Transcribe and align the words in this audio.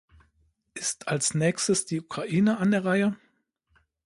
Ist 0.73 1.07
als 1.07 1.35
Nächstes 1.35 1.85
die 1.85 2.01
Ukraine 2.01 2.57
an 2.57 2.71
der 2.71 2.83
Reihe? 2.85 3.17